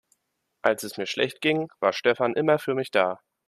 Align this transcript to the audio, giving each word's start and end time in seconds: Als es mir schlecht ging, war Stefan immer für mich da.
Als 0.63 0.81
es 0.81 0.97
mir 0.97 1.05
schlecht 1.05 1.41
ging, 1.41 1.71
war 1.79 1.93
Stefan 1.93 2.33
immer 2.35 2.57
für 2.57 2.73
mich 2.73 2.89
da. 2.89 3.21